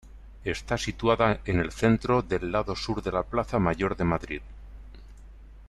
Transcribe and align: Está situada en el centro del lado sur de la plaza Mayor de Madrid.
Está 0.45 0.79
situada 0.79 1.41
en 1.45 1.59
el 1.59 1.71
centro 1.71 2.23
del 2.23 2.51
lado 2.51 2.75
sur 2.75 3.03
de 3.03 3.11
la 3.11 3.21
plaza 3.21 3.59
Mayor 3.59 3.95
de 3.95 4.03
Madrid. 4.03 4.41